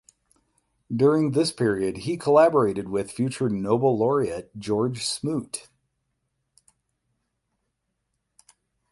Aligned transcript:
During 0.91 1.33
this 1.33 1.51
period 1.51 1.95
he 1.97 2.17
collaborated 2.17 2.89
with 2.89 3.11
future 3.11 3.49
Nobel 3.49 3.95
laureate 3.95 4.49
George 4.57 5.05
Smoot. 5.05 5.67